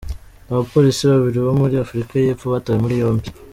Abapolisi 0.51 1.03
babiri 1.11 1.37
bo 1.45 1.51
muri 1.61 1.75
Afurika 1.83 2.11
y’Epfo 2.15 2.45
batawe 2.53 2.77
muri 2.83 2.95
yombi. 3.01 3.27